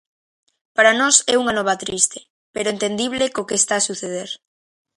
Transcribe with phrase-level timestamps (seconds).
[0.75, 2.19] Para nos é unha nova triste,
[2.53, 4.29] pero entendible co que está suceder.